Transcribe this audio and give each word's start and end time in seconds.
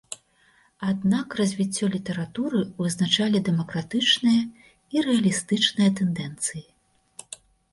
Аднак 0.91 1.27
развіццё 1.41 1.85
літаратуры 1.95 2.61
вызначалі 2.79 3.43
дэмакратычныя 3.49 4.41
і 4.97 5.05
рэалістычныя 5.09 5.89
тэндэнцыі. 6.01 6.65